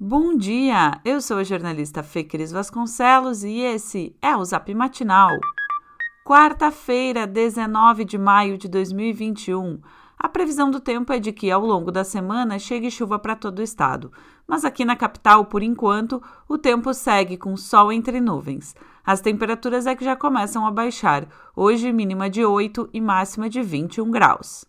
Bom 0.00 0.36
dia! 0.36 1.00
Eu 1.04 1.20
sou 1.20 1.38
a 1.38 1.42
jornalista 1.42 2.04
Fê 2.04 2.22
Cris 2.22 2.52
Vasconcelos 2.52 3.42
e 3.42 3.58
esse 3.58 4.14
é 4.22 4.36
o 4.36 4.44
Zap 4.44 4.72
Matinal. 4.72 5.36
Quarta-feira, 6.24 7.26
19 7.26 8.04
de 8.04 8.16
maio 8.16 8.56
de 8.56 8.68
2021. 8.68 9.80
A 10.16 10.28
previsão 10.28 10.70
do 10.70 10.78
tempo 10.78 11.12
é 11.12 11.18
de 11.18 11.32
que 11.32 11.50
ao 11.50 11.66
longo 11.66 11.90
da 11.90 12.04
semana 12.04 12.60
chegue 12.60 12.92
chuva 12.92 13.18
para 13.18 13.34
todo 13.34 13.58
o 13.58 13.62
estado, 13.62 14.12
mas 14.46 14.64
aqui 14.64 14.84
na 14.84 14.94
capital, 14.94 15.46
por 15.46 15.64
enquanto, 15.64 16.22
o 16.48 16.56
tempo 16.56 16.94
segue 16.94 17.36
com 17.36 17.56
sol 17.56 17.90
entre 17.90 18.20
nuvens. 18.20 18.76
As 19.04 19.20
temperaturas 19.20 19.84
é 19.84 19.96
que 19.96 20.04
já 20.04 20.14
começam 20.14 20.64
a 20.64 20.70
baixar, 20.70 21.26
hoje 21.56 21.92
mínima 21.92 22.30
de 22.30 22.44
8 22.44 22.88
e 22.92 23.00
máxima 23.00 23.50
de 23.50 23.60
21 23.62 24.08
graus. 24.12 24.64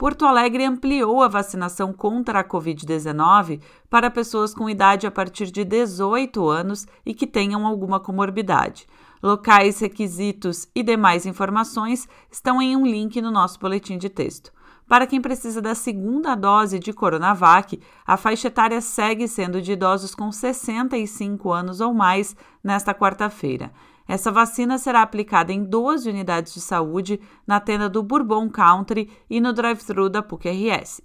Porto 0.00 0.24
Alegre 0.24 0.64
ampliou 0.64 1.22
a 1.22 1.28
vacinação 1.28 1.92
contra 1.92 2.40
a 2.40 2.44
Covid-19 2.44 3.60
para 3.90 4.10
pessoas 4.10 4.54
com 4.54 4.70
idade 4.70 5.06
a 5.06 5.10
partir 5.10 5.50
de 5.50 5.62
18 5.62 6.48
anos 6.48 6.86
e 7.04 7.12
que 7.12 7.26
tenham 7.26 7.66
alguma 7.66 8.00
comorbidade. 8.00 8.86
Locais, 9.22 9.78
requisitos 9.78 10.66
e 10.74 10.82
demais 10.82 11.26
informações 11.26 12.08
estão 12.30 12.62
em 12.62 12.74
um 12.74 12.86
link 12.86 13.20
no 13.20 13.30
nosso 13.30 13.60
boletim 13.60 13.98
de 13.98 14.08
texto. 14.08 14.50
Para 14.88 15.06
quem 15.06 15.20
precisa 15.20 15.60
da 15.60 15.74
segunda 15.74 16.34
dose 16.34 16.78
de 16.78 16.94
Coronavac, 16.94 17.78
a 18.06 18.16
faixa 18.16 18.48
etária 18.48 18.80
segue 18.80 19.28
sendo 19.28 19.60
de 19.60 19.72
idosos 19.72 20.14
com 20.14 20.32
65 20.32 21.52
anos 21.52 21.78
ou 21.78 21.92
mais 21.92 22.34
nesta 22.64 22.94
quarta-feira. 22.94 23.70
Essa 24.10 24.32
vacina 24.32 24.76
será 24.76 25.02
aplicada 25.02 25.52
em 25.52 25.62
12 25.62 26.10
unidades 26.10 26.52
de 26.52 26.60
saúde, 26.60 27.20
na 27.46 27.60
tenda 27.60 27.88
do 27.88 28.02
Bourbon 28.02 28.50
Country 28.50 29.08
e 29.30 29.40
no 29.40 29.52
drive-thru 29.52 30.10
da 30.10 30.20
PUC-RS. 30.20 31.00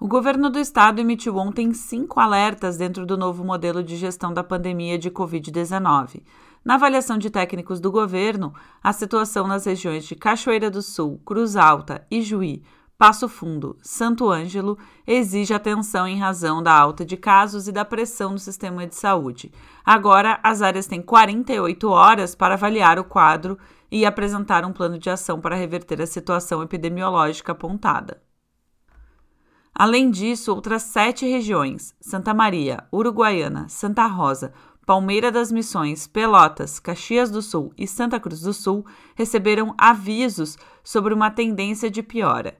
O 0.00 0.08
governo 0.08 0.48
do 0.48 0.58
estado 0.58 0.98
emitiu 0.98 1.36
ontem 1.36 1.74
cinco 1.74 2.18
alertas 2.18 2.78
dentro 2.78 3.04
do 3.04 3.14
novo 3.14 3.44
modelo 3.44 3.82
de 3.82 3.94
gestão 3.94 4.32
da 4.32 4.42
pandemia 4.42 4.98
de 4.98 5.10
Covid-19. 5.10 6.22
Na 6.64 6.76
avaliação 6.76 7.18
de 7.18 7.28
técnicos 7.28 7.78
do 7.78 7.92
governo, 7.92 8.54
a 8.82 8.90
situação 8.90 9.46
nas 9.46 9.66
regiões 9.66 10.06
de 10.06 10.14
Cachoeira 10.14 10.70
do 10.70 10.80
Sul, 10.80 11.20
Cruz 11.26 11.56
Alta, 11.56 12.06
Ijuí, 12.10 12.62
Passo 12.98 13.28
Fundo, 13.28 13.76
Santo 13.82 14.30
Ângelo 14.30 14.78
exige 15.06 15.52
atenção 15.52 16.08
em 16.08 16.18
razão 16.18 16.62
da 16.62 16.72
alta 16.72 17.04
de 17.04 17.14
casos 17.14 17.68
e 17.68 17.72
da 17.72 17.84
pressão 17.84 18.32
no 18.32 18.38
sistema 18.38 18.86
de 18.86 18.94
saúde. 18.94 19.52
Agora, 19.84 20.40
as 20.42 20.62
áreas 20.62 20.86
têm 20.86 21.02
48 21.02 21.90
horas 21.90 22.34
para 22.34 22.54
avaliar 22.54 22.98
o 22.98 23.04
quadro 23.04 23.58
e 23.90 24.06
apresentar 24.06 24.64
um 24.64 24.72
plano 24.72 24.98
de 24.98 25.10
ação 25.10 25.38
para 25.38 25.54
reverter 25.54 26.00
a 26.00 26.06
situação 26.06 26.62
epidemiológica 26.62 27.52
apontada. 27.52 28.22
Além 29.74 30.10
disso, 30.10 30.54
outras 30.54 30.84
sete 30.84 31.26
regiões 31.26 31.94
Santa 32.00 32.32
Maria, 32.32 32.84
Uruguaiana, 32.90 33.68
Santa 33.68 34.06
Rosa, 34.06 34.54
Palmeira 34.86 35.30
das 35.30 35.52
Missões, 35.52 36.06
Pelotas, 36.06 36.78
Caxias 36.78 37.30
do 37.30 37.42
Sul 37.42 37.74
e 37.76 37.86
Santa 37.86 38.18
Cruz 38.18 38.40
do 38.40 38.54
Sul 38.54 38.86
receberam 39.14 39.74
avisos 39.76 40.56
sobre 40.82 41.12
uma 41.12 41.30
tendência 41.30 41.90
de 41.90 42.02
piora. 42.02 42.56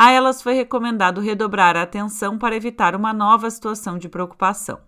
A 0.00 0.12
elas 0.12 0.40
foi 0.40 0.54
recomendado 0.54 1.20
redobrar 1.20 1.76
a 1.76 1.82
atenção 1.82 2.38
para 2.38 2.54
evitar 2.54 2.94
uma 2.94 3.12
nova 3.12 3.50
situação 3.50 3.98
de 3.98 4.08
preocupação. 4.08 4.78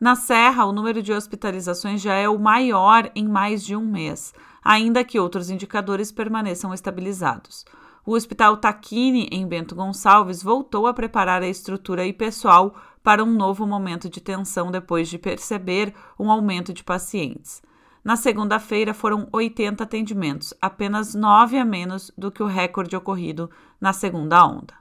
Na 0.00 0.16
Serra, 0.16 0.64
o 0.64 0.72
número 0.72 1.00
de 1.00 1.12
hospitalizações 1.12 2.00
já 2.00 2.14
é 2.14 2.28
o 2.28 2.36
maior 2.36 3.08
em 3.14 3.28
mais 3.28 3.64
de 3.64 3.76
um 3.76 3.88
mês, 3.88 4.34
ainda 4.60 5.04
que 5.04 5.20
outros 5.20 5.50
indicadores 5.50 6.10
permaneçam 6.10 6.74
estabilizados. 6.74 7.64
O 8.04 8.14
Hospital 8.14 8.56
Taquini, 8.56 9.28
em 9.30 9.46
Bento 9.46 9.76
Gonçalves, 9.76 10.42
voltou 10.42 10.88
a 10.88 10.92
preparar 10.92 11.40
a 11.40 11.48
estrutura 11.48 12.04
e 12.04 12.12
pessoal 12.12 12.74
para 13.04 13.22
um 13.22 13.32
novo 13.32 13.64
momento 13.64 14.08
de 14.10 14.20
tensão 14.20 14.68
depois 14.68 15.08
de 15.08 15.16
perceber 15.16 15.94
um 16.18 16.28
aumento 16.28 16.72
de 16.72 16.82
pacientes. 16.82 17.62
Na 18.08 18.16
segunda-feira 18.16 18.94
foram 18.94 19.28
80 19.30 19.84
atendimentos, 19.84 20.54
apenas 20.62 21.14
9 21.14 21.58
a 21.58 21.64
menos 21.66 22.10
do 22.16 22.32
que 22.32 22.42
o 22.42 22.46
recorde 22.46 22.96
ocorrido 22.96 23.50
na 23.78 23.92
segunda 23.92 24.46
onda. 24.46 24.72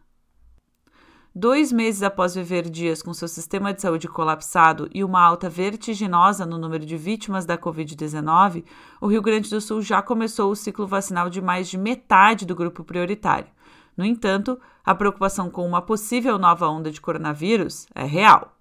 Dois 1.36 1.70
meses 1.70 2.04
após 2.04 2.36
viver 2.36 2.70
dias 2.70 3.02
com 3.02 3.14
seu 3.14 3.28
sistema 3.28 3.74
de 3.74 3.82
saúde 3.82 4.08
colapsado 4.08 4.88
e 4.94 5.04
uma 5.04 5.22
alta 5.22 5.50
vertiginosa 5.50 6.46
no 6.46 6.58
número 6.58 6.86
de 6.86 6.96
vítimas 6.96 7.46
da 7.46 7.58
Covid-19, 7.58 8.64
o 9.02 9.08
Rio 9.08 9.22
Grande 9.22 9.50
do 9.50 9.60
Sul 9.60 9.82
já 9.82 10.02
começou 10.02 10.50
o 10.50 10.56
ciclo 10.56 10.88
vacinal 10.88 11.30
de 11.30 11.42
mais 11.42 11.68
de 11.68 11.78
metade 11.78 12.46
do 12.46 12.56
grupo 12.56 12.82
prioritário. 12.82 13.50
No 13.98 14.06
entanto, 14.06 14.58
a 14.86 14.96
preocupação 14.96 15.50
com 15.50 15.68
uma 15.68 15.82
possível 15.82 16.40
nova 16.40 16.70
onda 16.70 16.90
de 16.90 17.02
coronavírus 17.02 17.88
é 17.94 18.06
real. 18.06 18.57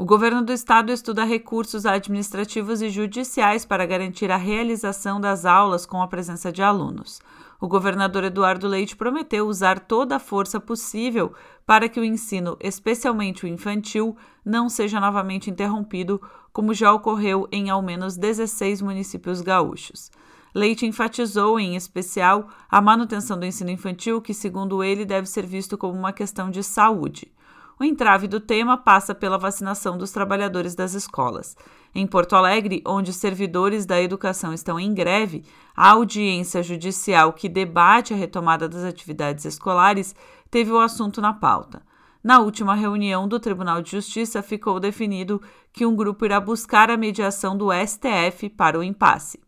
O 0.00 0.06
governo 0.06 0.40
do 0.40 0.50
estado 0.50 0.90
estuda 0.90 1.24
recursos 1.24 1.84
administrativos 1.84 2.80
e 2.80 2.88
judiciais 2.88 3.66
para 3.66 3.84
garantir 3.84 4.32
a 4.32 4.38
realização 4.38 5.20
das 5.20 5.44
aulas 5.44 5.84
com 5.84 6.00
a 6.00 6.08
presença 6.08 6.50
de 6.50 6.62
alunos. 6.62 7.20
O 7.60 7.68
governador 7.68 8.24
Eduardo 8.24 8.66
Leite 8.66 8.96
prometeu 8.96 9.46
usar 9.46 9.78
toda 9.78 10.16
a 10.16 10.18
força 10.18 10.58
possível 10.58 11.34
para 11.66 11.86
que 11.86 12.00
o 12.00 12.04
ensino, 12.04 12.56
especialmente 12.60 13.44
o 13.44 13.46
infantil, 13.46 14.16
não 14.42 14.70
seja 14.70 14.98
novamente 14.98 15.50
interrompido, 15.50 16.18
como 16.50 16.72
já 16.72 16.90
ocorreu 16.90 17.46
em 17.52 17.68
ao 17.68 17.82
menos 17.82 18.16
16 18.16 18.80
municípios 18.80 19.42
gaúchos. 19.42 20.10
Leite 20.54 20.86
enfatizou, 20.86 21.60
em 21.60 21.76
especial, 21.76 22.48
a 22.70 22.80
manutenção 22.80 23.38
do 23.38 23.44
ensino 23.44 23.70
infantil, 23.70 24.22
que, 24.22 24.32
segundo 24.32 24.82
ele, 24.82 25.04
deve 25.04 25.28
ser 25.28 25.44
visto 25.44 25.76
como 25.76 25.92
uma 25.92 26.10
questão 26.10 26.50
de 26.50 26.62
saúde. 26.64 27.30
O 27.80 27.84
entrave 27.84 28.28
do 28.28 28.38
tema 28.38 28.76
passa 28.76 29.14
pela 29.14 29.38
vacinação 29.38 29.96
dos 29.96 30.10
trabalhadores 30.10 30.74
das 30.74 30.92
escolas. 30.92 31.56
Em 31.94 32.06
Porto 32.06 32.36
Alegre, 32.36 32.82
onde 32.86 33.10
servidores 33.10 33.86
da 33.86 33.98
educação 34.02 34.52
estão 34.52 34.78
em 34.78 34.92
greve, 34.92 35.46
a 35.74 35.92
audiência 35.92 36.62
judicial 36.62 37.32
que 37.32 37.48
debate 37.48 38.12
a 38.12 38.16
retomada 38.18 38.68
das 38.68 38.84
atividades 38.84 39.46
escolares 39.46 40.14
teve 40.50 40.70
o 40.70 40.78
assunto 40.78 41.22
na 41.22 41.32
pauta. 41.32 41.80
Na 42.22 42.40
última 42.40 42.74
reunião 42.74 43.26
do 43.26 43.40
Tribunal 43.40 43.80
de 43.80 43.92
Justiça, 43.92 44.42
ficou 44.42 44.78
definido 44.78 45.40
que 45.72 45.86
um 45.86 45.96
grupo 45.96 46.26
irá 46.26 46.38
buscar 46.38 46.90
a 46.90 46.98
mediação 46.98 47.56
do 47.56 47.70
STF 47.72 48.50
para 48.50 48.78
o 48.78 48.84
impasse. 48.84 49.40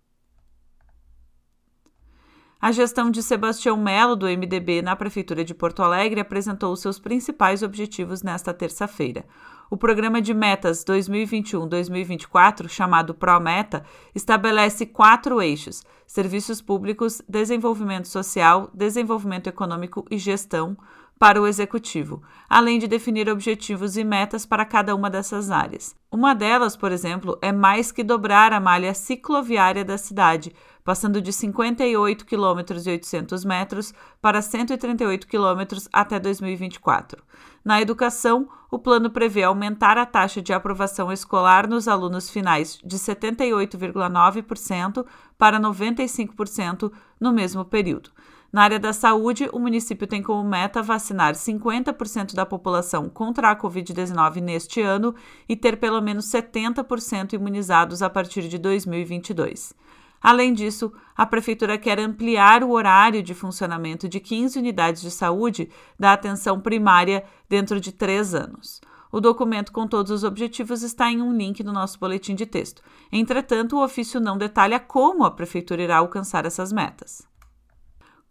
A 2.62 2.71
gestão 2.71 3.11
de 3.11 3.25
Sebastião 3.25 3.77
Melo, 3.77 4.15
do 4.15 4.27
MDB, 4.27 4.83
na 4.83 4.95
Prefeitura 4.95 5.45
de 5.45 5.53
Porto 5.53 5.83
Alegre, 5.83 6.21
apresentou 6.21 6.77
seus 6.77 6.97
principais 6.97 7.61
objetivos 7.61 8.23
nesta 8.23 8.55
terça-feira. 8.55 9.25
O 9.69 9.77
programa 9.77 10.23
de 10.23 10.33
metas 10.33 10.84
2021-2024, 10.84 12.69
chamado 12.69 13.15
ProMeta, 13.15 13.84
estabelece 14.15 14.87
quatro 14.87 15.43
eixos: 15.43 15.83
serviços 16.06 16.62
públicos, 16.62 17.21
desenvolvimento 17.28 18.06
social, 18.06 18.71
desenvolvimento 18.72 19.49
econômico 19.49 20.06
e 20.09 20.17
gestão 20.17 20.77
para 21.22 21.41
o 21.41 21.47
executivo, 21.47 22.21
além 22.50 22.81
de 22.81 22.88
definir 22.88 23.28
objetivos 23.28 23.97
e 23.97 24.03
metas 24.03 24.44
para 24.44 24.65
cada 24.65 24.93
uma 24.93 25.09
dessas 25.09 25.53
áreas. 25.53 25.94
Uma 26.10 26.34
delas, 26.34 26.77
por 26.77 26.91
exemplo, 26.91 27.38
é 27.41 27.53
mais 27.53 27.93
que 27.93 28.03
dobrar 28.03 28.53
a 28.53 28.59
malha 28.59 28.93
cicloviária 28.93 29.84
da 29.84 29.97
cidade, 29.97 30.53
passando 30.83 31.22
de 31.22 31.33
58 31.33 32.27
km 32.27 32.59
e 32.84 32.91
800 32.91 33.44
metros 33.44 33.94
para 34.21 34.43
138 34.43 35.28
km 35.28 35.78
até 35.93 36.19
2024. 36.19 37.22
Na 37.65 37.81
educação, 37.81 38.49
o 38.69 38.77
plano 38.77 39.09
prevê 39.09 39.44
aumentar 39.44 39.97
a 39.99 40.04
taxa 40.04 40.43
de 40.43 40.53
aprovação 40.53 41.12
escolar 41.12 41.69
nos 41.69 41.87
alunos 41.87 42.31
finais 42.31 42.81
de 42.84 42.99
78,9% 42.99 45.06
para 45.39 45.60
95% 45.60 46.91
no 47.21 47.33
mesmo 47.33 47.65
período. 47.65 48.10
Na 48.53 48.65
área 48.65 48.79
da 48.79 48.93
saúde, 48.93 49.49
o 49.51 49.59
município 49.59 50.07
tem 50.07 50.22
como 50.22 50.47
meta 50.47 50.83
vacinar 50.83 51.33
50% 51.33 52.34
da 52.34 52.45
população 52.45 53.09
contra 53.09 53.51
a 53.51 53.57
Covid-19 53.57 54.43
neste 54.43 54.83
ano 54.83 55.15
e 55.49 55.57
ter 55.57 55.78
pelo 55.78 56.03
menos 56.03 56.27
70% 56.27 57.33
imunizados 57.33 58.03
a 58.03 58.10
partir 58.10 58.49
de 58.49 58.59
2022. 58.59 59.72
Além 60.21 60.53
disso, 60.53 60.93
a 61.16 61.25
Prefeitura 61.25 61.78
quer 61.78 61.99
ampliar 61.99 62.63
o 62.63 62.72
horário 62.72 63.22
de 63.22 63.33
funcionamento 63.33 64.07
de 64.07 64.21
15 64.21 64.59
unidades 64.59 65.01
de 65.01 65.10
saúde 65.10 65.71
da 65.98 66.13
atenção 66.13 66.60
primária 66.60 67.25
dentro 67.48 67.81
de 67.81 67.91
três 67.91 68.34
anos. 68.34 68.83
O 69.10 69.19
documento 69.19 69.72
com 69.72 69.87
todos 69.87 70.13
os 70.13 70.25
objetivos 70.25 70.83
está 70.83 71.10
em 71.10 71.22
um 71.22 71.34
link 71.34 71.65
no 71.65 71.72
nosso 71.72 71.98
boletim 71.98 72.34
de 72.34 72.45
texto. 72.45 72.83
Entretanto, 73.10 73.77
o 73.77 73.83
ofício 73.83 74.21
não 74.21 74.37
detalha 74.37 74.78
como 74.78 75.25
a 75.25 75.31
Prefeitura 75.31 75.83
irá 75.83 75.97
alcançar 75.97 76.45
essas 76.45 76.71
metas. 76.71 77.32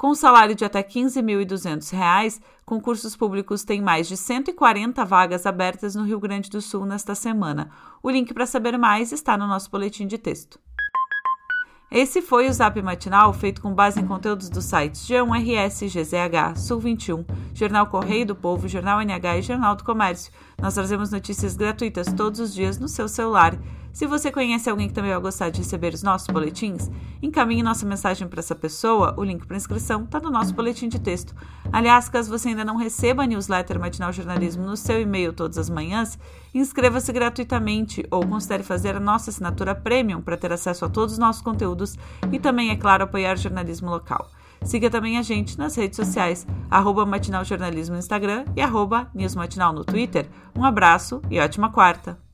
Com 0.01 0.15
salário 0.15 0.55
de 0.55 0.65
até 0.65 0.79
R$ 0.79 0.85
15.200, 0.85 2.41
concursos 2.65 3.15
públicos 3.15 3.63
têm 3.63 3.83
mais 3.83 4.07
de 4.07 4.17
140 4.17 5.05
vagas 5.05 5.45
abertas 5.45 5.93
no 5.93 6.03
Rio 6.03 6.19
Grande 6.19 6.49
do 6.49 6.59
Sul 6.59 6.87
nesta 6.87 7.13
semana. 7.13 7.69
O 8.01 8.09
link 8.09 8.33
para 8.33 8.47
saber 8.47 8.79
mais 8.79 9.11
está 9.11 9.37
no 9.37 9.45
nosso 9.45 9.69
boletim 9.69 10.07
de 10.07 10.17
texto. 10.17 10.59
Esse 11.91 12.19
foi 12.19 12.49
o 12.49 12.51
Zap 12.51 12.81
Matinal, 12.81 13.31
feito 13.31 13.61
com 13.61 13.75
base 13.75 13.99
em 13.99 14.07
conteúdos 14.07 14.49
dos 14.49 14.65
sites 14.65 15.07
G1RS, 15.07 15.87
GZH, 15.87 16.57
Sul 16.57 16.79
21, 16.79 17.23
Jornal 17.53 17.85
Correio 17.85 18.25
do 18.25 18.35
Povo, 18.35 18.67
Jornal 18.67 19.01
NH 19.01 19.37
e 19.37 19.41
Jornal 19.43 19.75
do 19.75 19.83
Comércio. 19.83 20.33
Nós 20.59 20.73
trazemos 20.73 21.11
notícias 21.11 21.55
gratuitas 21.55 22.11
todos 22.11 22.39
os 22.39 22.55
dias 22.55 22.79
no 22.79 22.87
seu 22.87 23.07
celular. 23.07 23.55
Se 23.93 24.07
você 24.07 24.31
conhece 24.31 24.69
alguém 24.69 24.87
que 24.87 24.93
também 24.93 25.11
vai 25.11 25.19
gostar 25.19 25.49
de 25.49 25.59
receber 25.59 25.93
os 25.93 26.01
nossos 26.01 26.27
boletins, 26.27 26.89
encaminhe 27.21 27.61
nossa 27.61 27.85
mensagem 27.85 28.27
para 28.27 28.39
essa 28.39 28.55
pessoa. 28.55 29.13
O 29.17 29.23
link 29.23 29.45
para 29.45 29.57
inscrição 29.57 30.03
está 30.03 30.19
no 30.19 30.31
nosso 30.31 30.53
boletim 30.53 30.87
de 30.87 30.99
texto. 30.99 31.35
Aliás, 31.73 32.07
caso 32.07 32.29
você 32.29 32.49
ainda 32.49 32.63
não 32.63 32.77
receba 32.77 33.23
a 33.23 33.27
newsletter 33.27 33.79
Matinal 33.79 34.13
Jornalismo 34.13 34.65
no 34.65 34.77
seu 34.77 35.01
e-mail 35.01 35.33
todas 35.33 35.57
as 35.57 35.69
manhãs, 35.69 36.17
inscreva-se 36.53 37.11
gratuitamente 37.11 38.05
ou 38.09 38.25
considere 38.25 38.63
fazer 38.63 38.95
a 38.95 38.99
nossa 38.99 39.29
assinatura 39.29 39.75
premium 39.75 40.21
para 40.21 40.37
ter 40.37 40.53
acesso 40.53 40.85
a 40.85 40.89
todos 40.89 41.13
os 41.13 41.19
nossos 41.19 41.41
conteúdos 41.41 41.97
e 42.31 42.39
também, 42.39 42.69
é 42.69 42.75
claro, 42.77 43.03
apoiar 43.03 43.35
o 43.35 43.39
jornalismo 43.39 43.89
local. 43.89 44.29
Siga 44.63 44.89
também 44.89 45.17
a 45.17 45.21
gente 45.21 45.57
nas 45.57 45.75
redes 45.75 45.97
sociais, 45.97 46.45
arroba 46.69 47.05
Matinal 47.05 47.43
Jornalismo 47.43 47.93
no 47.93 47.99
Instagram 47.99 48.45
e 48.55 48.61
arroba 48.61 49.09
News 49.13 49.35
Matinal 49.35 49.73
no 49.73 49.83
Twitter. 49.83 50.29
Um 50.55 50.63
abraço 50.63 51.21
e 51.29 51.39
ótima 51.39 51.71
quarta! 51.71 52.30